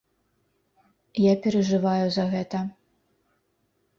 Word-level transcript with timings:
Я 1.23 1.33
перажываю 1.43 2.05
за 2.15 2.25
гэта. 2.33 2.63